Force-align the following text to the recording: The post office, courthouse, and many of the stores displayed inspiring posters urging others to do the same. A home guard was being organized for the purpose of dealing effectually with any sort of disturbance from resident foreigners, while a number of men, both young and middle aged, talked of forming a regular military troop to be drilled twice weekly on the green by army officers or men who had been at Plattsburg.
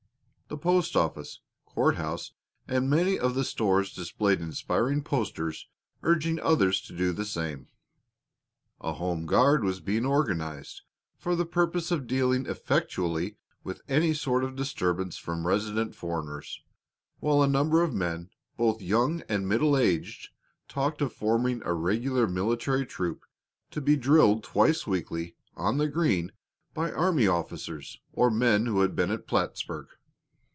The 0.53 0.57
post 0.57 0.97
office, 0.97 1.39
courthouse, 1.63 2.33
and 2.67 2.89
many 2.89 3.17
of 3.17 3.35
the 3.35 3.45
stores 3.45 3.93
displayed 3.93 4.41
inspiring 4.41 5.01
posters 5.01 5.69
urging 6.03 6.41
others 6.41 6.81
to 6.81 6.93
do 6.93 7.13
the 7.13 7.23
same. 7.23 7.67
A 8.81 8.91
home 8.91 9.25
guard 9.25 9.63
was 9.63 9.79
being 9.79 10.05
organized 10.05 10.81
for 11.17 11.37
the 11.37 11.45
purpose 11.45 11.89
of 11.89 12.05
dealing 12.05 12.47
effectually 12.47 13.37
with 13.63 13.81
any 13.87 14.13
sort 14.13 14.43
of 14.43 14.57
disturbance 14.57 15.15
from 15.15 15.47
resident 15.47 15.95
foreigners, 15.95 16.61
while 17.21 17.41
a 17.41 17.47
number 17.47 17.81
of 17.81 17.93
men, 17.93 18.29
both 18.57 18.81
young 18.81 19.21
and 19.29 19.47
middle 19.47 19.77
aged, 19.77 20.31
talked 20.67 21.01
of 21.01 21.13
forming 21.13 21.61
a 21.63 21.71
regular 21.73 22.27
military 22.27 22.85
troop 22.85 23.25
to 23.71 23.79
be 23.79 23.95
drilled 23.95 24.43
twice 24.43 24.85
weekly 24.85 25.37
on 25.55 25.77
the 25.77 25.87
green 25.87 26.29
by 26.73 26.91
army 26.91 27.25
officers 27.25 28.01
or 28.11 28.29
men 28.29 28.65
who 28.65 28.81
had 28.81 28.97
been 28.97 29.11
at 29.11 29.25
Plattsburg. 29.27 29.87